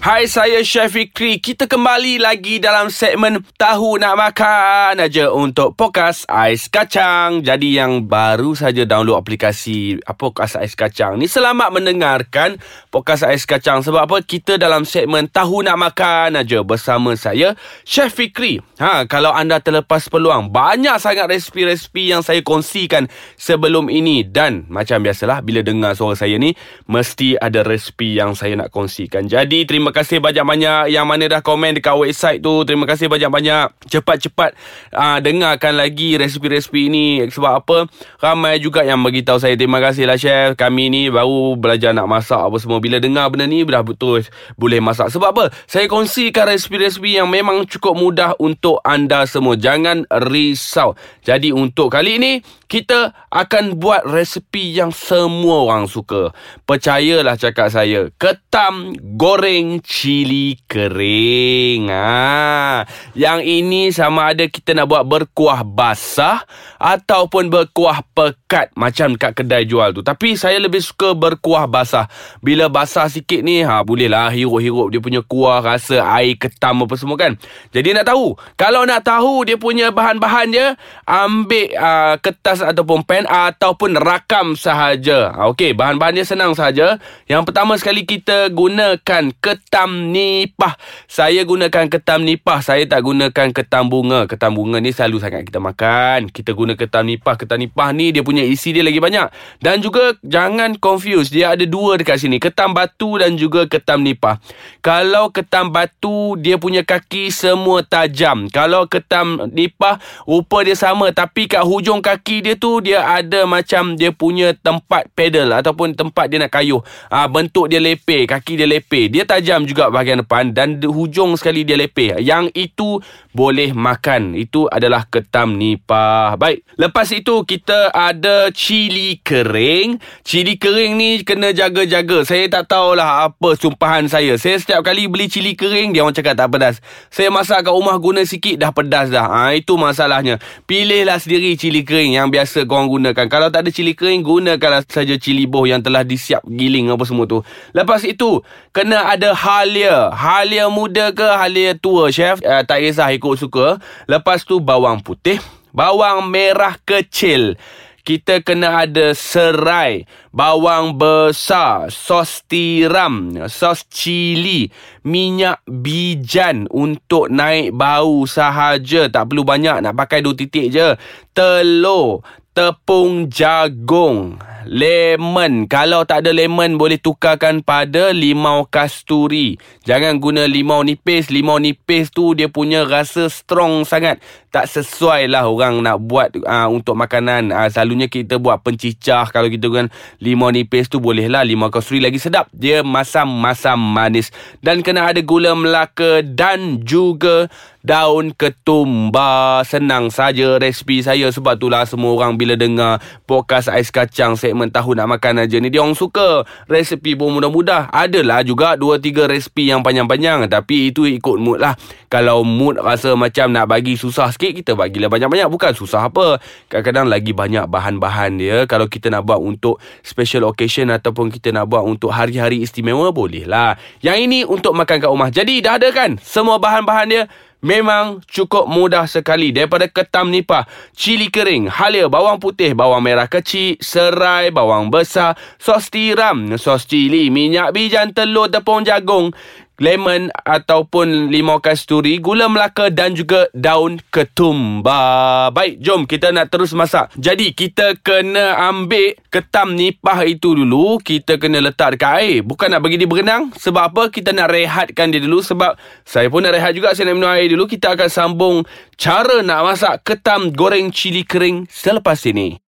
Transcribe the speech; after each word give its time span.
Hai, 0.00 0.24
saya 0.32 0.64
Chef 0.64 0.96
Fikri. 0.96 1.44
Kita 1.44 1.68
kembali 1.68 2.24
lagi 2.24 2.56
dalam 2.56 2.88
segmen 2.88 3.44
Tahu 3.60 4.00
Nak 4.00 4.16
Makan 4.16 4.96
aja 4.96 5.28
untuk 5.28 5.76
Pokas 5.76 6.24
Ais 6.24 6.72
Kacang. 6.72 7.44
Jadi 7.44 7.76
yang 7.76 8.08
baru 8.08 8.56
saja 8.56 8.88
download 8.88 9.20
aplikasi 9.20 10.00
Pokas 10.16 10.56
Ais 10.56 10.72
Kacang 10.72 11.20
ni 11.20 11.28
selamat 11.28 11.68
mendengarkan 11.68 12.56
Pokas 12.88 13.20
Ais 13.20 13.44
Kacang 13.44 13.84
sebab 13.84 14.08
apa? 14.08 14.24
Kita 14.24 14.56
dalam 14.56 14.88
segmen 14.88 15.28
Tahu 15.28 15.68
Nak 15.68 15.76
Makan 15.76 16.40
aja 16.40 16.64
bersama 16.64 17.12
saya 17.12 17.52
Chef 17.84 18.16
Fikri. 18.16 18.56
Ha, 18.80 19.04
kalau 19.04 19.36
anda 19.36 19.60
terlepas 19.60 20.08
peluang, 20.08 20.48
banyak 20.48 20.96
sangat 20.96 21.28
resipi-resipi 21.28 22.08
yang 22.08 22.24
saya 22.24 22.40
kongsikan 22.40 23.04
sebelum 23.36 23.92
ini 23.92 24.24
dan 24.24 24.64
macam 24.72 25.04
biasalah 25.04 25.44
bila 25.44 25.60
dengar 25.60 25.92
suara 25.92 26.16
saya 26.16 26.40
ni 26.40 26.56
mesti 26.88 27.36
ada 27.36 27.60
resipi 27.60 28.16
yang 28.16 28.32
saya 28.32 28.56
nak 28.56 28.72
kongsikan. 28.72 29.28
Jadi 29.28 29.68
terima 29.68 29.89
terima 29.90 30.06
kasih 30.06 30.22
banyak-banyak 30.22 30.94
yang 30.94 31.02
mana 31.02 31.26
dah 31.26 31.42
komen 31.42 31.74
dekat 31.74 31.98
website 31.98 32.38
tu. 32.38 32.62
Terima 32.62 32.86
kasih 32.86 33.10
banyak-banyak. 33.10 33.90
Cepat-cepat 33.90 34.54
uh, 34.94 35.18
dengarkan 35.18 35.74
lagi 35.74 36.14
resipi-resipi 36.14 36.86
ini. 36.86 37.26
Sebab 37.26 37.52
apa? 37.58 37.90
Ramai 38.22 38.62
juga 38.62 38.86
yang 38.86 39.02
beritahu 39.02 39.42
saya. 39.42 39.58
Terima 39.58 39.82
kasih 39.82 40.06
lah 40.06 40.14
chef. 40.14 40.54
Kami 40.54 40.94
ni 40.94 41.02
baru 41.10 41.58
belajar 41.58 41.90
nak 41.90 42.06
masak 42.06 42.38
apa 42.38 42.54
semua. 42.62 42.78
Bila 42.78 43.02
dengar 43.02 43.34
benda 43.34 43.50
ni, 43.50 43.66
dah 43.66 43.82
betul 43.82 44.22
boleh 44.54 44.78
masak. 44.78 45.10
Sebab 45.10 45.28
apa? 45.34 45.44
Saya 45.66 45.90
kongsikan 45.90 46.46
resipi-resipi 46.46 47.18
yang 47.18 47.26
memang 47.26 47.66
cukup 47.66 47.98
mudah 47.98 48.38
untuk 48.38 48.78
anda 48.86 49.26
semua. 49.26 49.58
Jangan 49.58 50.06
risau. 50.30 50.94
Jadi 51.26 51.50
untuk 51.50 51.90
kali 51.90 52.22
ini, 52.22 52.32
kita 52.70 53.26
akan 53.34 53.74
buat 53.74 54.06
resipi 54.06 54.70
yang 54.70 54.94
semua 54.94 55.66
orang 55.66 55.90
suka. 55.90 56.30
Percayalah 56.62 57.34
cakap 57.34 57.74
saya. 57.74 58.06
Ketam 58.14 58.94
goreng 59.18 59.79
cili 59.82 60.60
kering. 60.68 61.88
Ha. 61.88 62.84
Yang 63.16 63.40
ini 63.44 63.82
sama 63.90 64.30
ada 64.30 64.44
kita 64.46 64.76
nak 64.76 64.86
buat 64.92 65.04
berkuah 65.08 65.64
basah 65.64 66.44
ataupun 66.76 67.48
berkuah 67.48 68.04
pekat 68.12 68.72
macam 68.76 69.16
kat 69.16 69.32
kedai 69.32 69.64
jual 69.64 69.96
tu. 69.96 70.04
Tapi 70.04 70.36
saya 70.36 70.60
lebih 70.60 70.84
suka 70.84 71.16
berkuah 71.16 71.64
basah. 71.64 72.06
Bila 72.44 72.68
basah 72.68 73.08
sikit 73.08 73.40
ni, 73.40 73.64
ha 73.64 73.80
bolehlah 73.80 74.28
hirup-hirup 74.28 74.92
dia 74.92 75.00
punya 75.00 75.20
kuah 75.24 75.64
rasa 75.64 76.04
air 76.20 76.36
ketam 76.36 76.84
apa 76.84 76.94
semua 77.00 77.16
kan. 77.16 77.40
Jadi 77.72 77.96
nak 77.96 78.12
tahu, 78.12 78.36
kalau 78.60 78.84
nak 78.84 79.06
tahu 79.06 79.48
dia 79.48 79.56
punya 79.56 79.88
bahan-bahan 79.88 80.46
dia, 80.52 80.66
ambil 81.08 81.72
uh, 81.76 82.14
kertas 82.20 82.60
ataupun 82.60 83.02
pen 83.08 83.24
ataupun 83.24 83.96
rakam 83.96 84.52
sahaja. 84.58 85.32
Ha, 85.32 85.48
okey, 85.54 85.72
bahan-bahan 85.72 86.20
dia 86.20 86.26
senang 86.28 86.52
sahaja. 86.52 87.00
Yang 87.24 87.48
pertama 87.48 87.78
sekali 87.80 88.04
kita 88.04 88.52
gunakan 88.52 89.32
ketam 89.40 89.69
ketam 89.70 90.10
nipah. 90.10 90.74
Saya 91.06 91.46
gunakan 91.46 91.86
ketam 91.86 92.26
nipah. 92.26 92.58
Saya 92.58 92.90
tak 92.90 93.06
gunakan 93.06 93.54
ketam 93.54 93.86
bunga. 93.86 94.26
Ketam 94.26 94.58
bunga 94.58 94.82
ni 94.82 94.90
selalu 94.90 95.22
sangat 95.22 95.46
kita 95.46 95.62
makan. 95.62 96.26
Kita 96.26 96.58
guna 96.58 96.74
ketam 96.74 97.06
nipah. 97.06 97.38
Ketam 97.38 97.62
nipah 97.62 97.94
ni 97.94 98.10
dia 98.10 98.26
punya 98.26 98.42
isi 98.42 98.74
dia 98.74 98.82
lagi 98.82 98.98
banyak. 98.98 99.30
Dan 99.62 99.78
juga 99.78 100.18
jangan 100.26 100.74
confuse. 100.74 101.30
Dia 101.30 101.54
ada 101.54 101.62
dua 101.70 102.02
dekat 102.02 102.18
sini. 102.18 102.42
Ketam 102.42 102.74
batu 102.74 103.22
dan 103.22 103.38
juga 103.38 103.70
ketam 103.70 104.02
nipah. 104.02 104.42
Kalau 104.82 105.30
ketam 105.30 105.70
batu, 105.70 106.34
dia 106.34 106.58
punya 106.58 106.82
kaki 106.82 107.30
semua 107.30 107.86
tajam. 107.86 108.50
Kalau 108.50 108.90
ketam 108.90 109.54
nipah, 109.54 110.02
rupa 110.26 110.66
dia 110.66 110.74
sama. 110.74 111.14
Tapi 111.14 111.46
kat 111.46 111.62
hujung 111.62 112.02
kaki 112.02 112.42
dia 112.42 112.58
tu, 112.58 112.82
dia 112.82 113.06
ada 113.06 113.46
macam 113.46 113.94
dia 113.94 114.10
punya 114.10 114.50
tempat 114.50 115.06
pedal 115.14 115.62
ataupun 115.62 115.94
tempat 115.94 116.26
dia 116.26 116.42
nak 116.42 116.50
kayuh. 116.50 116.82
Ha, 117.06 117.30
bentuk 117.30 117.70
dia 117.70 117.78
lepeh. 117.78 118.26
Kaki 118.26 118.58
dia 118.58 118.66
lepeh. 118.66 119.06
Dia 119.06 119.22
tajam 119.22 119.59
juga 119.64 119.88
bahagian 119.88 120.22
depan 120.22 120.52
dan 120.52 120.80
hujung 120.80 121.36
sekali 121.36 121.64
dia 121.64 121.76
lepeh. 121.76 122.20
Yang 122.20 122.52
itu 122.54 123.00
boleh 123.30 123.70
makan. 123.70 124.34
Itu 124.34 124.66
adalah 124.66 125.06
ketam 125.06 125.54
nipah. 125.54 126.34
Baik. 126.34 126.66
Lepas 126.74 127.10
itu 127.14 127.42
kita 127.46 127.94
ada 127.94 128.50
cili 128.50 129.22
kering. 129.22 130.02
Cili 130.26 130.58
kering 130.58 130.98
ni 130.98 131.22
kena 131.22 131.54
jaga-jaga. 131.54 132.26
Saya 132.26 132.50
tak 132.50 132.70
tahulah 132.70 133.30
apa 133.30 133.54
sumpahan 133.54 134.10
saya. 134.10 134.34
Saya 134.34 134.58
setiap 134.58 134.82
kali 134.82 135.06
beli 135.06 135.30
cili 135.30 135.54
kering 135.54 135.94
dia 135.94 136.02
orang 136.02 136.16
cakap 136.16 136.34
tak 136.34 136.50
pedas. 136.50 136.76
Saya 137.12 137.30
masak 137.30 137.66
kat 137.66 137.72
rumah 137.74 137.96
guna 138.02 138.26
sikit 138.26 138.58
dah 138.58 138.74
pedas 138.74 139.12
dah. 139.12 139.26
Ha, 139.30 139.54
itu 139.54 139.78
masalahnya. 139.78 140.42
Pilihlah 140.66 141.22
sendiri 141.22 141.54
cili 141.54 141.86
kering 141.86 142.18
yang 142.18 142.28
biasa 142.28 142.66
korang 142.66 142.90
gunakan. 142.90 143.26
Kalau 143.30 143.48
tak 143.52 143.66
ada 143.66 143.70
cili 143.70 143.94
kering 143.94 144.26
gunakanlah 144.26 144.82
saja 144.86 145.14
cili 145.20 145.46
boh 145.46 145.66
yang 145.66 145.78
telah 145.82 146.02
disiap 146.02 146.42
giling 146.50 146.90
apa 146.90 147.04
semua 147.06 147.30
tu. 147.30 147.46
Lepas 147.70 148.02
itu 148.02 148.42
kena 148.74 149.06
ada 149.06 149.32
halia. 149.36 150.10
Halia 150.10 150.66
muda 150.66 151.14
ke 151.14 151.22
halia 151.22 151.78
tua, 151.78 152.10
chef? 152.10 152.42
Uh, 152.42 152.62
tak 152.66 152.82
kisah 152.82 153.19
ikut 153.20 153.36
suka. 153.36 153.76
Lepas 154.08 154.48
tu 154.48 154.58
bawang 154.58 155.04
putih. 155.04 155.36
Bawang 155.70 156.26
merah 156.32 156.74
kecil. 156.82 157.60
Kita 158.00 158.40
kena 158.40 158.88
ada 158.88 159.12
serai, 159.12 160.08
bawang 160.32 160.96
besar, 160.96 161.92
sos 161.92 162.40
tiram, 162.48 163.36
sos 163.44 163.84
cili, 163.92 164.72
minyak 165.04 165.60
bijan 165.68 166.64
untuk 166.72 167.28
naik 167.28 167.76
bau 167.76 168.24
sahaja. 168.24 169.12
Tak 169.12 169.30
perlu 169.30 169.44
banyak, 169.44 169.84
nak 169.84 169.94
pakai 169.94 170.24
dua 170.24 170.32
titik 170.32 170.72
je. 170.72 170.96
Telur, 171.36 172.24
tepung 172.56 173.28
jagung, 173.28 174.40
lemon. 174.66 175.64
Kalau 175.70 176.04
tak 176.04 176.26
ada 176.26 176.34
lemon 176.34 176.76
boleh 176.76 177.00
tukarkan 177.00 177.64
pada 177.64 178.10
limau 178.10 178.66
kasturi. 178.68 179.56
Jangan 179.86 180.20
guna 180.20 180.44
limau 180.44 180.84
nipis. 180.84 181.32
Limau 181.32 181.56
nipis 181.56 182.12
tu 182.12 182.36
dia 182.36 182.50
punya 182.50 182.84
rasa 182.84 183.30
strong 183.30 183.88
sangat. 183.88 184.20
Tak 184.50 184.66
sesuai 184.66 185.30
lah 185.30 185.46
orang 185.46 185.78
nak 185.78 186.02
buat 186.02 186.34
uh, 186.42 186.66
untuk 186.66 186.98
makanan. 186.98 187.54
Uh, 187.54 187.70
selalunya 187.70 188.10
kita 188.10 188.42
buat 188.42 188.60
pencicah. 188.66 189.30
Kalau 189.30 189.46
kita 189.46 189.70
guna 189.70 189.86
limau 190.18 190.50
nipis 190.50 190.90
tu 190.90 190.98
boleh 190.98 191.30
lah. 191.30 191.46
Limau 191.46 191.70
kasturi 191.70 192.02
lagi 192.02 192.18
sedap. 192.18 192.50
Dia 192.50 192.82
masam-masam 192.82 193.78
manis. 193.78 194.34
Dan 194.58 194.82
kena 194.82 195.14
ada 195.14 195.22
gula 195.22 195.54
melaka 195.54 196.26
dan 196.26 196.82
juga 196.82 197.46
daun 197.86 198.34
ketumbar. 198.34 199.62
Senang 199.64 200.10
saja 200.10 200.58
resipi 200.58 201.00
saya. 201.00 201.30
Sebab 201.30 201.56
itulah 201.56 201.86
semua 201.86 202.12
orang 202.18 202.34
bila 202.34 202.58
dengar 202.58 202.98
podcast 203.30 203.70
ais 203.70 203.88
kacang 203.94 204.34
segmen 204.50 204.68
tahu 204.68 204.98
nak 204.98 205.06
makan 205.16 205.46
aja 205.46 205.56
ni. 205.62 205.70
Dia 205.70 205.80
orang 205.80 205.94
suka 205.94 206.42
resipi 206.66 207.14
pun 207.14 207.30
mudah-mudah. 207.32 207.88
Adalah 207.94 208.42
juga 208.42 208.74
2-3 208.74 209.30
resipi 209.30 209.70
yang 209.70 209.80
panjang-panjang. 209.86 210.50
Tapi 210.50 210.90
itu 210.90 211.06
ikut 211.06 211.38
mood 211.38 211.62
lah. 211.62 211.78
Kalau 212.10 212.42
mood 212.42 212.76
rasa 212.82 213.14
macam 213.14 213.54
nak 213.54 213.70
bagi 213.70 213.94
susah 213.94 214.34
sikit, 214.34 214.50
kita 214.50 214.72
bagilah 214.74 215.06
banyak-banyak. 215.06 215.46
Bukan 215.46 215.72
susah 215.78 216.10
apa. 216.10 216.42
Kadang-kadang 216.66 217.06
lagi 217.06 217.30
banyak 217.30 217.70
bahan-bahan 217.70 218.30
dia. 218.36 218.56
Kalau 218.66 218.90
kita 218.90 219.08
nak 219.14 219.24
buat 219.24 219.38
untuk 219.38 219.78
special 220.02 220.50
occasion 220.50 220.90
ataupun 220.90 221.30
kita 221.30 221.54
nak 221.54 221.70
buat 221.70 221.86
untuk 221.86 222.10
hari-hari 222.10 222.60
istimewa, 222.66 223.14
boleh 223.14 223.46
lah. 223.46 223.78
Yang 224.02 224.18
ini 224.26 224.38
untuk 224.42 224.74
makan 224.74 224.98
kat 224.98 225.10
rumah. 225.10 225.30
Jadi 225.30 225.62
dah 225.62 225.78
ada 225.78 225.88
kan 225.94 226.18
semua 226.18 226.58
bahan-bahan 226.58 227.06
dia? 227.06 227.24
Memang 227.60 228.24
cukup 228.24 228.64
mudah 228.64 229.04
sekali 229.04 229.52
Daripada 229.52 229.84
ketam 229.84 230.32
nipah 230.32 230.64
Cili 230.96 231.28
kering 231.28 231.68
Halia 231.68 232.08
Bawang 232.08 232.40
putih 232.40 232.72
Bawang 232.72 233.04
merah 233.04 233.28
kecil 233.28 233.76
Serai 233.84 234.48
Bawang 234.48 234.88
besar 234.88 235.36
Sos 235.60 235.92
tiram 235.92 236.56
Sos 236.56 236.88
cili 236.88 237.28
Minyak 237.28 237.76
bijan 237.76 238.16
Telur 238.16 238.48
Tepung 238.48 238.88
jagung 238.88 239.36
lemon 239.80 240.28
ataupun 240.44 241.32
limau 241.32 241.58
kasturi, 241.58 242.20
gula 242.20 242.46
melaka 242.46 242.92
dan 242.92 243.16
juga 243.16 243.48
daun 243.56 243.98
ketumbar. 244.12 245.50
Baik, 245.56 245.80
jom 245.80 246.04
kita 246.04 246.30
nak 246.30 246.52
terus 246.52 246.76
masak. 246.76 247.10
Jadi, 247.16 247.56
kita 247.56 247.96
kena 248.04 248.60
ambil 248.68 249.16
ketam 249.32 249.74
nipah 249.74 250.20
itu 250.28 250.52
dulu. 250.52 251.00
Kita 251.00 251.40
kena 251.40 251.64
letak 251.64 251.96
dekat 251.96 252.12
air. 252.20 252.38
Bukan 252.44 252.68
nak 252.68 252.84
bagi 252.84 253.00
dia 253.00 253.08
berenang. 253.08 253.50
Sebab 253.56 253.82
apa? 253.90 254.02
Kita 254.12 254.36
nak 254.36 254.52
rehatkan 254.52 255.08
dia 255.08 255.24
dulu. 255.24 255.40
Sebab 255.40 255.74
saya 256.04 256.28
pun 256.28 256.44
nak 256.44 256.54
rehat 256.54 256.76
juga. 256.76 256.92
Saya 256.92 257.10
nak 257.10 257.16
minum 257.16 257.32
air 257.32 257.48
dulu. 257.48 257.64
Kita 257.64 257.96
akan 257.96 258.08
sambung 258.12 258.56
cara 259.00 259.40
nak 259.40 259.64
masak 259.64 260.04
ketam 260.04 260.52
goreng 260.52 260.92
cili 260.92 261.24
kering 261.24 261.64
selepas 261.72 262.20
ini. 262.28 262.69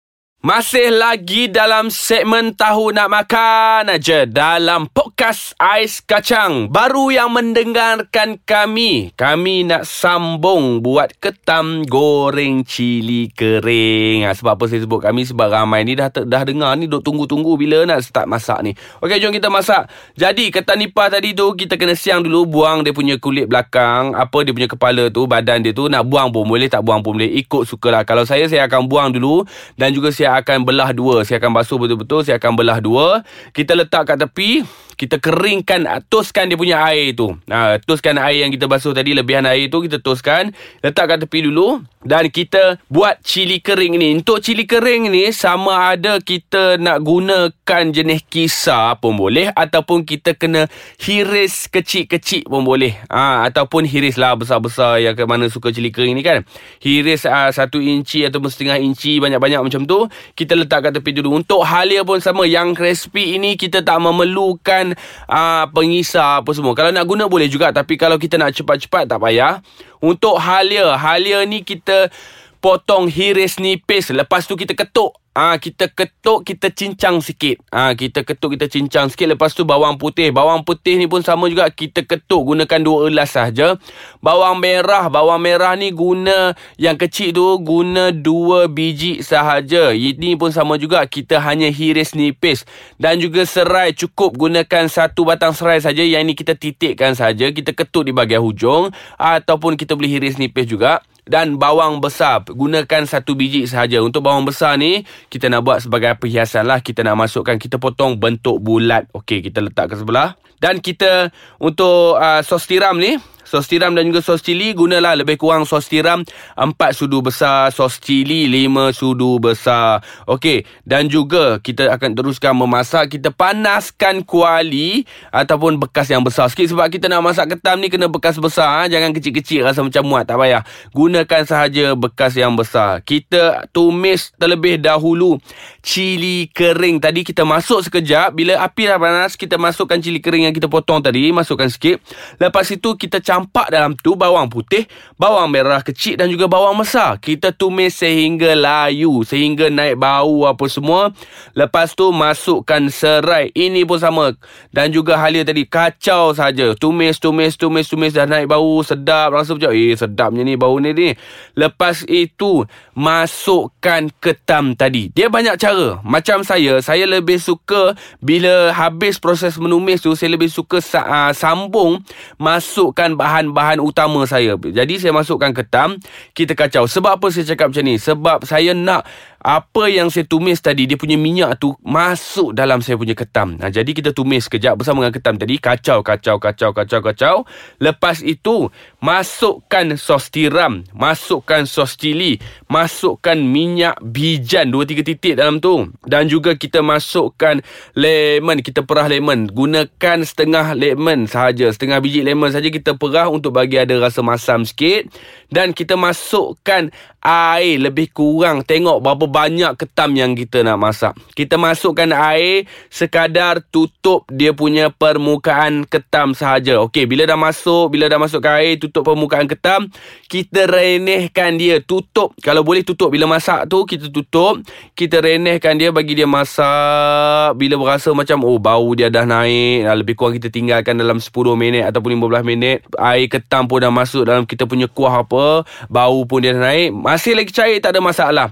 Masih 0.49 0.89
lagi 0.89 1.53
dalam 1.53 1.93
segmen 1.93 2.57
Tahu 2.57 2.97
Nak 2.97 3.13
Makan 3.13 3.93
aja 3.93 4.25
dalam 4.25 4.89
podcast 4.89 5.53
Ais 5.61 6.01
Kacang. 6.01 6.73
Baru 6.73 7.13
yang 7.13 7.37
mendengarkan 7.37 8.41
kami, 8.49 9.13
kami 9.13 9.69
nak 9.69 9.85
sambung 9.85 10.81
buat 10.81 11.13
ketam 11.21 11.85
goreng 11.85 12.65
cili 12.65 13.29
kering. 13.29 14.25
Ha, 14.25 14.33
sebab 14.33 14.57
apa 14.57 14.65
saya 14.73 14.89
sebut 14.89 15.05
kami? 15.05 15.29
Sebab 15.29 15.53
ramai 15.53 15.85
ni 15.85 15.93
dah 16.01 16.09
dah 16.09 16.43
dengar 16.49 16.73
ni 16.81 16.89
duk 16.89 17.05
tunggu-tunggu 17.05 17.53
bila 17.61 17.85
nak 17.85 18.01
start 18.01 18.25
masak 18.25 18.65
ni. 18.65 18.73
Okey, 19.05 19.21
jom 19.21 19.37
kita 19.37 19.53
masak. 19.53 19.93
Jadi, 20.17 20.49
ketam 20.49 20.81
nipah 20.81 21.13
tadi 21.13 21.37
tu 21.37 21.53
kita 21.61 21.77
kena 21.77 21.93
siang 21.93 22.25
dulu 22.25 22.49
buang 22.49 22.89
dia 22.89 22.97
punya 22.97 23.21
kulit 23.21 23.53
belakang, 23.53 24.17
apa 24.17 24.49
dia 24.49 24.57
punya 24.57 24.65
kepala 24.73 25.13
tu, 25.13 25.29
badan 25.29 25.61
dia 25.61 25.77
tu 25.77 25.93
nak 25.93 26.09
buang 26.09 26.33
pun 26.33 26.49
boleh, 26.49 26.73
tak 26.73 26.81
buang 26.81 27.05
pun 27.05 27.21
boleh. 27.21 27.37
Ikut 27.37 27.69
sukalah. 27.69 28.09
Kalau 28.09 28.25
saya 28.25 28.49
saya 28.49 28.65
akan 28.65 28.89
buang 28.89 29.13
dulu 29.13 29.45
dan 29.77 29.93
juga 29.93 30.09
saya 30.09 30.38
akan 30.41 30.67
belah 30.67 30.91
dua. 30.95 31.27
Saya 31.27 31.43
akan 31.43 31.53
basuh 31.55 31.79
betul-betul. 31.79 32.23
Saya 32.23 32.39
akan 32.39 32.55
belah 32.55 32.79
dua. 32.79 33.27
Kita 33.51 33.75
letak 33.75 34.15
kat 34.15 34.19
tepi. 34.23 34.63
Kita 34.99 35.23
keringkan, 35.23 35.87
toskan 36.11 36.51
dia 36.51 36.59
punya 36.59 36.83
air 36.83 37.15
tu. 37.15 37.31
Ha, 37.47 37.79
toskan 37.79 38.19
air 38.19 38.43
yang 38.43 38.51
kita 38.51 38.67
basuh 38.67 38.91
tadi, 38.91 39.15
lebihan 39.15 39.47
air 39.47 39.71
tu 39.71 39.79
kita 39.79 40.03
toskan. 40.03 40.51
Letak 40.83 41.07
kat 41.07 41.19
tepi 41.23 41.47
dulu. 41.47 41.79
Dan 41.99 42.31
kita 42.31 42.79
buat 42.87 43.19
cili 43.27 43.59
kering 43.59 43.99
ni. 43.99 44.15
Untuk 44.15 44.39
cili 44.39 44.71
kering 44.71 45.11
ni, 45.11 45.35
sama 45.35 45.95
ada 45.99 46.23
kita 46.23 46.79
nak 46.79 47.03
gunakan 47.03 47.83
jenis 47.91 48.23
kisar 48.31 49.03
pun 49.03 49.19
boleh. 49.19 49.51
Ataupun 49.51 50.07
kita 50.07 50.39
kena 50.39 50.71
hiris 51.03 51.67
kecil-kecil 51.67 52.47
pun 52.47 52.63
boleh. 52.63 52.95
Ha, 53.11 53.51
ataupun 53.51 53.83
hiris 53.83 54.15
lah 54.15 54.39
besar-besar 54.39 55.03
yang 55.03 55.19
ke 55.19 55.27
mana 55.27 55.51
suka 55.51 55.75
cili 55.75 55.91
kering 55.91 56.15
ni 56.15 56.23
kan. 56.23 56.47
Hiris 56.79 57.27
uh, 57.27 57.51
satu 57.51 57.83
inci 57.83 58.23
ataupun 58.23 58.47
setengah 58.47 58.79
inci 58.79 59.19
banyak-banyak 59.19 59.59
macam 59.59 59.83
tu. 59.83 60.07
Kita 60.39 60.55
letak 60.55 60.89
kat 60.89 60.93
tepi 60.95 61.19
dulu. 61.19 61.35
Untuk 61.35 61.67
halia 61.67 62.07
pun 62.07 62.23
sama. 62.23 62.47
Yang 62.47 62.79
crispy 62.79 63.35
ini 63.35 63.59
kita 63.59 63.83
tak 63.83 63.99
memerlukan 63.99 64.95
uh, 65.27 65.65
pengisar 65.75 66.47
apa 66.47 66.51
semua. 66.55 66.79
Kalau 66.79 66.95
nak 66.95 67.05
guna 67.11 67.27
boleh 67.27 67.51
juga 67.51 67.75
tapi 67.75 67.99
kalau 67.99 68.17
kita 68.17 68.39
nak 68.39 68.55
cepat-cepat 68.55 69.11
tak 69.11 69.19
payah. 69.19 69.59
Untuk 69.99 70.39
halia, 70.39 70.95
halia 70.95 71.43
ni 71.43 71.63
kita 71.67 72.11
potong 72.59 73.07
hiris 73.11 73.59
nipis. 73.59 74.11
Lepas 74.11 74.47
tu 74.47 74.55
kita 74.55 74.75
ketuk 74.75 75.15
Ah 75.39 75.55
ha, 75.55 75.63
kita 75.63 75.87
ketuk 75.87 76.43
kita 76.43 76.67
cincang 76.75 77.23
sikit. 77.23 77.63
Ah 77.71 77.91
ha, 77.91 77.93
kita 77.95 78.27
ketuk 78.27 78.59
kita 78.59 78.67
cincang 78.67 79.07
sikit 79.07 79.39
lepas 79.39 79.55
tu 79.55 79.63
bawang 79.63 79.95
putih. 79.95 80.35
Bawang 80.35 80.67
putih 80.67 80.99
ni 80.99 81.07
pun 81.07 81.23
sama 81.23 81.47
juga 81.47 81.71
kita 81.71 82.03
ketuk 82.03 82.43
gunakan 82.43 82.83
dua 82.83 83.07
elas 83.07 83.39
saja. 83.39 83.79
Bawang 84.19 84.59
merah, 84.59 85.07
bawang 85.07 85.39
merah 85.39 85.79
ni 85.79 85.95
guna 85.95 86.59
yang 86.75 86.99
kecil 86.99 87.31
tu 87.31 87.47
guna 87.63 88.11
dua 88.11 88.67
biji 88.67 89.23
sahaja. 89.23 89.95
Ini 89.95 90.35
pun 90.35 90.51
sama 90.51 90.75
juga 90.75 91.07
kita 91.07 91.39
hanya 91.39 91.71
hiris 91.71 92.19
nipis 92.19 92.67
dan 92.99 93.23
juga 93.23 93.47
serai 93.47 93.95
cukup 93.95 94.35
gunakan 94.35 94.91
satu 94.91 95.23
batang 95.23 95.55
serai 95.55 95.79
saja 95.79 96.03
yang 96.03 96.27
ini 96.27 96.35
kita 96.35 96.59
titikkan 96.59 97.15
saja. 97.15 97.47
Kita 97.55 97.79
ketuk 97.79 98.11
di 98.11 98.11
bahagian 98.11 98.43
hujung 98.43 98.91
ataupun 99.15 99.79
kita 99.79 99.95
boleh 99.95 100.19
hiris 100.19 100.35
nipis 100.35 100.67
juga 100.67 100.99
dan 101.29 101.61
bawang 101.61 102.01
besar. 102.01 102.43
Gunakan 102.43 103.05
satu 103.05 103.37
biji 103.37 103.69
sahaja. 103.69 104.01
Untuk 104.01 104.25
bawang 104.25 104.49
besar 104.49 104.81
ni 104.81 105.05
kita 105.29 105.53
nak 105.53 105.63
buat 105.63 105.79
sebagai 105.85 106.17
perhiasan 106.17 106.65
lah. 106.67 106.81
Kita 106.81 107.05
nak 107.05 107.29
masukkan 107.29 107.61
kita 107.61 107.77
potong 107.77 108.17
bentuk 108.17 108.59
bulat. 108.59 109.07
Okey 109.13 109.45
kita 109.45 109.61
letak 109.63 109.93
ke 109.93 109.95
sebelah. 110.01 110.35
Dan 110.59 110.83
kita 110.83 111.31
untuk 111.63 112.19
uh, 112.19 112.43
sos 112.43 112.67
tiram 112.67 112.99
ni 112.99 113.15
sos 113.49 113.65
tiram 113.65 113.97
dan 113.97 114.05
juga 114.05 114.21
sos 114.21 114.45
cili 114.45 114.77
gunalah 114.77 115.17
lebih 115.17 115.41
kurang 115.41 115.65
sos 115.65 115.89
tiram 115.89 116.21
4 116.53 116.77
sudu 116.93 117.25
besar 117.25 117.73
sos 117.73 117.97
cili 117.97 118.45
5 118.45 118.93
sudu 118.93 119.41
besar. 119.41 120.05
Okey 120.29 120.69
dan 120.85 121.09
juga 121.09 121.57
kita 121.65 121.89
akan 121.97 122.13
teruskan 122.13 122.53
memasak. 122.53 123.17
Kita 123.17 123.33
panaskan 123.33 124.21
kuali 124.27 125.09
ataupun 125.33 125.81
bekas 125.81 126.11
yang 126.13 126.21
besar 126.21 126.51
sikit. 126.53 126.75
Sebab 126.75 126.93
kita 126.93 127.09
nak 127.09 127.25
masak 127.25 127.57
ketam 127.57 127.81
ni 127.81 127.89
kena 127.89 128.11
bekas 128.11 128.37
besar 128.37 128.85
ha? 128.85 128.91
jangan 128.91 129.15
kecil-kecil 129.15 129.65
rasa 129.65 129.81
macam 129.81 130.05
muat 130.05 130.29
tak 130.29 130.37
payah. 130.37 130.63
Gunakan 130.93 131.43
sahaja 131.49 131.95
bekas 131.95 132.35
yang 132.35 132.59
besar. 132.59 133.01
Kita 133.07 133.71
tumis 133.71 134.35
terlebih 134.37 134.83
dahulu 134.83 135.39
cili 135.81 136.51
kering. 136.51 136.99
Tadi 136.99 137.23
kita 137.23 137.47
masuk 137.47 137.87
sekejap. 137.87 138.35
Bila 138.35 138.59
api 138.61 138.91
dah 138.91 138.99
panas 138.99 139.39
kita 139.39 139.57
masukkan 139.57 139.97
cili 140.03 140.19
kering 140.19 140.51
yang 140.51 140.55
kita 140.55 140.67
potong 140.67 140.99
tadi. 140.99 141.31
Masukkan 141.31 141.71
sikit. 141.71 142.03
Lepas 142.43 142.69
itu 142.75 142.99
kita 142.99 143.23
campur 143.23 143.38
campak 143.39 143.71
dalam 143.71 143.95
tu 143.95 144.19
bawang 144.19 144.51
putih, 144.51 144.91
bawang 145.15 145.55
merah 145.55 145.79
kecil 145.79 146.19
dan 146.19 146.27
juga 146.27 146.51
bawang 146.51 146.83
besar. 146.83 147.23
Kita 147.23 147.55
tumis 147.55 147.95
sehingga 148.03 148.59
layu, 148.59 149.23
sehingga 149.23 149.71
naik 149.71 149.95
bau 149.95 150.43
apa 150.51 150.67
semua. 150.67 151.15
Lepas 151.55 151.95
tu 151.95 152.11
masukkan 152.11 152.91
serai. 152.91 153.55
Ini 153.55 153.87
pun 153.87 154.03
sama. 154.03 154.35
Dan 154.75 154.91
juga 154.91 155.15
halia 155.23 155.47
tadi 155.47 155.63
kacau 155.71 156.35
saja. 156.35 156.75
Tumis, 156.75 157.23
tumis, 157.23 157.55
tumis, 157.55 157.87
tumis 157.87 158.11
dah 158.11 158.27
naik 158.27 158.51
bau 158.51 158.83
sedap. 158.83 159.31
Rasa 159.31 159.55
macam 159.55 159.71
eh 159.71 159.95
sedapnya 159.95 160.43
ni 160.43 160.59
bau 160.59 160.83
ni 160.83 160.91
ni. 160.91 161.15
Lepas 161.55 162.03
itu 162.11 162.67
masukkan 162.99 164.11
ketam 164.19 164.75
tadi. 164.75 165.15
Dia 165.15 165.31
banyak 165.31 165.55
cara. 165.63 166.03
Macam 166.03 166.43
saya, 166.43 166.83
saya 166.83 167.07
lebih 167.07 167.39
suka 167.39 167.95
bila 168.19 168.75
habis 168.75 169.23
proses 169.23 169.55
menumis 169.63 170.03
tu 170.03 170.19
saya 170.19 170.35
lebih 170.35 170.51
suka 170.51 170.83
uh, 170.83 171.31
sambung 171.31 172.03
masukkan 172.41 173.15
bahan-bahan 173.29 173.77
utama 173.85 174.25
saya. 174.25 174.57
Jadi 174.57 174.97
saya 174.97 175.13
masukkan 175.13 175.53
ketam, 175.53 176.01
kita 176.33 176.57
kacau. 176.57 176.89
Sebab 176.89 177.21
apa 177.21 177.29
saya 177.29 177.45
cakap 177.45 177.69
macam 177.69 177.85
ni? 177.85 178.01
Sebab 178.01 178.49
saya 178.49 178.73
nak 178.73 179.05
apa 179.39 179.87
yang 179.87 180.11
saya 180.11 180.27
tumis 180.27 180.59
tadi 180.59 180.91
dia 180.91 180.99
punya 180.99 181.15
minyak 181.15 181.63
tu 181.63 181.71
masuk 181.87 182.51
dalam 182.51 182.83
saya 182.83 182.99
punya 182.99 183.15
ketam. 183.15 183.55
Nah, 183.55 183.71
jadi 183.71 183.87
kita 183.87 184.11
tumis 184.11 184.51
sekejap 184.51 184.83
bersama 184.83 185.07
dengan 185.07 185.15
ketam 185.15 185.39
tadi, 185.39 185.55
kacau 185.63 186.03
kacau 186.03 186.43
kacau 186.43 186.75
kacau 186.75 187.01
kacau. 187.01 187.37
Lepas 187.79 188.19
itu 188.27 188.67
masukkan 188.99 189.95
sos 189.95 190.35
tiram, 190.35 190.83
masukkan 190.91 191.71
sos 191.71 191.95
cili, 191.95 192.43
masukkan 192.67 193.39
minyak 193.39 193.95
bijan 194.03 194.75
2 194.75 194.83
3 194.91 195.07
titik 195.07 195.35
dalam 195.39 195.63
tu 195.63 195.87
dan 196.03 196.27
juga 196.27 196.59
kita 196.59 196.83
masukkan 196.83 197.63
lemon, 197.95 198.59
kita 198.59 198.83
perah 198.83 199.07
lemon. 199.07 199.47
Gunakan 199.47 200.27
setengah 200.27 200.75
lemon 200.75 201.31
sahaja, 201.31 201.71
setengah 201.71 202.03
biji 202.03 202.27
lemon 202.27 202.51
saja 202.51 202.67
kita 202.75 202.99
perah 202.99 203.31
untuk 203.31 203.55
bagi 203.55 203.79
ada 203.79 203.95
rasa 204.03 204.19
masam 204.19 204.67
sikit 204.67 205.07
dan 205.55 205.71
kita 205.71 205.95
masukkan 205.95 206.91
air 207.23 207.77
lebih 207.79 208.11
kurang 208.11 208.67
tengok 208.67 208.99
berapa 208.99 209.28
banyak 209.29 209.77
ketam 209.77 210.17
yang 210.17 210.33
kita 210.33 210.65
nak 210.65 210.81
masak. 210.81 211.13
Kita 211.37 211.61
masukkan 211.61 212.11
air 212.17 212.65
sekadar 212.89 213.61
tutup 213.69 214.25
dia 214.33 214.57
punya 214.57 214.89
permukaan 214.89 215.85
ketam 215.85 216.33
sahaja. 216.33 216.81
Okey, 216.83 217.05
bila 217.05 217.29
dah 217.29 217.37
masuk, 217.37 217.93
bila 217.93 218.09
dah 218.09 218.17
masuk 218.17 218.43
air 218.49 218.81
tutup 218.81 219.05
permukaan 219.05 219.45
ketam, 219.45 219.93
kita 220.27 220.65
renehkan 220.65 221.61
dia, 221.61 221.79
tutup. 221.85 222.33
Kalau 222.41 222.65
boleh 222.65 222.81
tutup 222.83 223.13
bila 223.13 223.29
masak 223.29 223.69
tu 223.69 223.85
kita 223.85 224.09
tutup, 224.09 224.65
kita 224.97 225.21
renehkan 225.21 225.77
dia 225.77 225.93
bagi 225.93 226.17
dia 226.17 226.27
masak. 226.27 227.55
Bila 227.61 227.77
berasa 227.77 228.11
macam 228.17 228.43
oh 228.43 228.57
bau 228.57 228.97
dia 228.97 229.13
dah 229.13 229.29
naik, 229.29 229.85
lebih 230.03 230.15
kurang 230.17 230.41
kita 230.41 230.49
tinggalkan 230.49 230.97
dalam 230.97 231.21
10 231.21 231.31
minit 231.55 231.85
ataupun 231.85 232.17
15 232.17 232.43
minit. 232.43 232.83
Air 232.97 233.29
ketam 233.29 233.69
pun 233.69 233.85
dah 233.85 233.93
masuk 233.93 234.25
dalam 234.25 234.49
kita 234.49 234.65
punya 234.65 234.89
kuah 234.89 235.23
apa, 235.23 235.69
bau 235.93 236.25
pun 236.25 236.41
dia 236.41 236.57
dah 236.57 236.73
naik. 236.73 236.97
Masih 236.97 237.37
lagi 237.37 237.53
cair 237.53 237.79
tak 237.79 237.95
ada 237.95 238.01
masalah. 238.01 238.49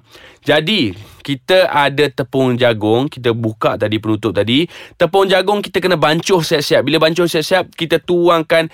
Jadi, 0.47 0.95
kita 1.27 1.67
ada 1.67 2.07
tepung 2.07 2.55
jagung, 2.55 3.11
kita 3.11 3.35
buka 3.35 3.75
tadi 3.75 3.99
penutup 3.99 4.31
tadi. 4.31 4.63
Tepung 4.95 5.27
jagung 5.27 5.59
kita 5.59 5.83
kena 5.83 5.99
bancuh 5.99 6.39
siap-siap. 6.39 6.87
Bila 6.87 7.03
bancuh 7.03 7.27
siap-siap, 7.27 7.75
kita 7.75 7.99
tuangkan 7.99 8.71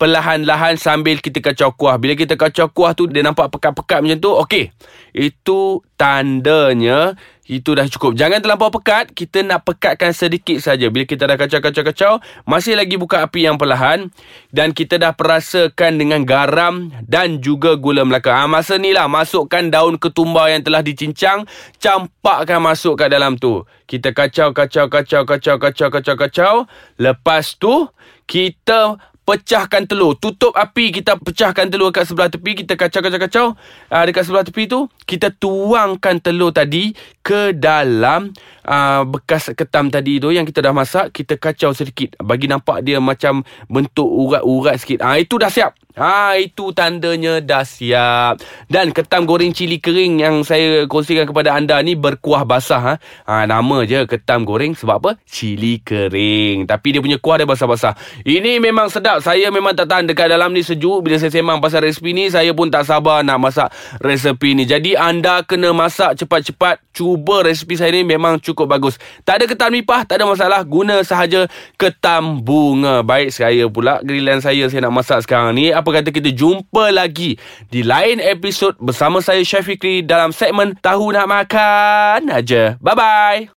perlahan-lahan 0.00 0.80
sambil 0.80 1.20
kita 1.20 1.44
kacau 1.44 1.76
kuah. 1.76 2.00
Bila 2.00 2.16
kita 2.16 2.40
kacau 2.40 2.72
kuah 2.72 2.96
tu 2.96 3.04
dia 3.04 3.20
nampak 3.20 3.52
pekat-pekat 3.52 4.00
macam 4.00 4.16
tu, 4.16 4.32
okey. 4.32 4.72
Itu 5.12 5.84
tandanya 6.00 7.20
itu 7.50 7.74
dah 7.74 7.82
cukup. 7.90 8.14
Jangan 8.14 8.38
terlampau 8.38 8.70
pekat. 8.70 9.10
Kita 9.10 9.42
nak 9.42 9.66
pekatkan 9.66 10.14
sedikit 10.14 10.62
saja. 10.62 10.86
Bila 10.86 11.02
kita 11.02 11.26
dah 11.26 11.34
kacau-kacau-kacau, 11.34 12.22
masih 12.46 12.78
lagi 12.78 12.94
buka 12.94 13.26
api 13.26 13.50
yang 13.50 13.58
perlahan 13.58 14.14
dan 14.54 14.70
kita 14.70 15.02
dah 15.02 15.10
perasakan 15.10 15.98
dengan 15.98 16.22
garam 16.22 16.94
dan 17.10 17.42
juga 17.42 17.74
gula 17.74 18.06
melaka. 18.06 18.38
Ha, 18.38 18.46
masa 18.46 18.78
ni 18.78 18.94
lah 18.94 19.10
masukkan 19.10 19.66
daun 19.66 19.98
ketumbar 19.98 20.54
yang 20.54 20.62
telah 20.62 20.86
dicincang, 20.86 21.42
campakkan 21.82 22.62
masuk 22.62 22.94
kat 22.94 23.10
dalam 23.10 23.34
tu. 23.34 23.66
Kita 23.90 24.14
kacau-kacau-kacau-kacau-kacau-kacau. 24.14 26.70
Lepas 27.02 27.58
tu 27.58 27.90
kita 28.30 29.09
pecahkan 29.30 29.86
telur. 29.86 30.18
Tutup 30.18 30.50
api, 30.58 30.90
kita 30.90 31.14
pecahkan 31.14 31.70
telur 31.70 31.94
kat 31.94 32.10
sebelah 32.10 32.26
tepi. 32.26 32.66
Kita 32.66 32.74
kacau-kacau-kacau. 32.74 33.54
Uh, 33.86 34.04
dekat 34.10 34.26
sebelah 34.26 34.42
tepi 34.42 34.66
tu, 34.66 34.90
kita 35.06 35.30
tuangkan 35.30 36.18
telur 36.18 36.50
tadi 36.50 36.90
ke 37.22 37.54
dalam 37.54 38.34
uh, 38.66 39.06
bekas 39.06 39.54
ketam 39.54 39.86
tadi 39.94 40.18
tu 40.18 40.34
yang 40.34 40.42
kita 40.42 40.66
dah 40.66 40.74
masak. 40.74 41.14
Kita 41.14 41.38
kacau 41.38 41.70
sedikit. 41.70 42.18
Bagi 42.18 42.50
nampak 42.50 42.82
dia 42.82 42.98
macam 42.98 43.46
bentuk 43.70 44.10
urat-urat 44.10 44.82
sikit. 44.82 45.06
Uh, 45.06 45.22
Itu 45.22 45.38
dah 45.38 45.46
siap. 45.46 45.78
Ha 45.98 46.38
itu 46.38 46.70
tandanya 46.70 47.42
dah 47.42 47.66
siap. 47.66 48.38
Dan 48.70 48.94
ketam 48.94 49.26
goreng 49.26 49.50
cili 49.50 49.82
kering 49.82 50.22
yang 50.22 50.46
saya 50.46 50.86
kongsikan 50.86 51.26
kepada 51.26 51.58
anda 51.58 51.82
ni 51.82 51.98
berkuah 51.98 52.46
basah 52.46 52.82
ha. 52.82 52.94
Ha 53.26 53.42
nama 53.50 53.82
je 53.82 54.06
ketam 54.06 54.46
goreng 54.46 54.78
sebab 54.78 54.96
apa? 55.02 55.10
Cili 55.26 55.82
kering. 55.82 56.70
Tapi 56.70 56.94
dia 56.94 57.00
punya 57.02 57.18
kuah 57.18 57.42
dia 57.42 57.48
basah-basah. 57.48 57.98
Ini 58.22 58.62
memang 58.62 58.86
sedap. 58.86 59.18
Saya 59.18 59.50
memang 59.50 59.74
tak 59.74 59.90
tahan 59.90 60.06
dekat 60.06 60.30
dalam 60.30 60.54
ni 60.54 60.62
sejuk 60.62 61.02
bila 61.02 61.18
saya 61.18 61.34
sembang 61.34 61.58
pasal 61.58 61.82
resipi 61.82 62.14
ni 62.14 62.30
saya 62.30 62.54
pun 62.54 62.70
tak 62.70 62.86
sabar 62.86 63.26
nak 63.26 63.42
masak 63.42 63.68
resepi 63.98 64.54
ni. 64.54 64.70
Jadi 64.70 64.94
anda 64.94 65.42
kena 65.42 65.74
masak 65.74 66.14
cepat-cepat. 66.22 66.78
Cuba 66.94 67.42
resipi 67.42 67.74
saya 67.74 67.90
ni 67.98 68.06
memang 68.06 68.38
cukup 68.38 68.70
bagus. 68.70 68.94
Tak 69.26 69.42
ada 69.42 69.44
ketam 69.50 69.74
nipah, 69.74 70.06
tak 70.06 70.22
ada 70.22 70.30
masalah. 70.30 70.62
Guna 70.62 71.02
sahaja 71.02 71.50
ketam 71.74 72.46
bunga. 72.46 73.02
Baik 73.02 73.34
saya 73.34 73.66
pula 73.66 73.98
grillan 74.06 74.38
saya 74.38 74.70
saya 74.70 74.86
nak 74.86 74.94
masak 75.02 75.26
sekarang 75.26 75.58
ni 75.58 75.72
apa 75.80 75.88
kata 75.88 76.12
kita 76.12 76.28
jumpa 76.28 76.92
lagi 76.92 77.40
di 77.72 77.80
lain 77.80 78.20
episod 78.20 78.76
bersama 78.76 79.24
saya 79.24 79.40
Chef 79.40 79.64
Fikri 79.64 80.04
dalam 80.04 80.28
segmen 80.28 80.76
Tahu 80.76 81.16
Nak 81.16 81.24
Makan 81.24 82.28
aja. 82.28 82.76
Bye-bye. 82.84 83.48